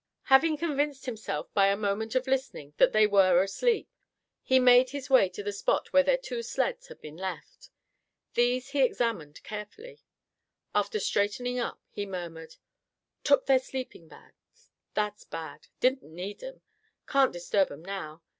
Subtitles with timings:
[0.23, 3.87] Having convinced himself by a moment of listening that they were asleep,
[4.41, 7.69] he made his way to the spot where their two sleds had been left.
[8.33, 9.99] These he examined carefully.
[10.73, 12.55] After straightening up, he murmured:
[13.23, 14.71] "Took their sleeping bags.
[14.95, 15.67] That's bad.
[15.79, 16.61] Didn't need 'em.
[17.07, 18.23] Can't disturb 'em now.